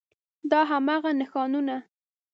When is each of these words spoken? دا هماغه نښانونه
دا 0.51 0.59
هماغه 0.71 1.11
نښانونه 1.19 1.77